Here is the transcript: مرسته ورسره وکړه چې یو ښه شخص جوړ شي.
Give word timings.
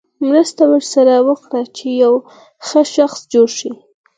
مرسته 0.27 0.63
ورسره 0.71 1.15
وکړه 1.27 1.61
چې 1.75 1.85
یو 2.03 2.13
ښه 2.67 2.81
شخص 2.95 3.19
جوړ 3.33 3.47
شي. 3.57 3.71